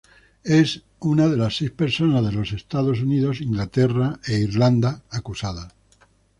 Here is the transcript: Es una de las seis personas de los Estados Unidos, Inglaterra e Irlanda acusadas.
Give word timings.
Es 0.43 0.81
una 0.99 1.27
de 1.27 1.37
las 1.37 1.57
seis 1.57 1.69
personas 1.69 2.25
de 2.25 2.31
los 2.31 2.53
Estados 2.53 3.01
Unidos, 3.01 3.39
Inglaterra 3.39 4.19
e 4.25 4.39
Irlanda 4.39 5.03
acusadas. 5.11 5.73